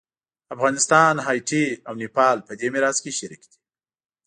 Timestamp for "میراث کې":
2.73-3.11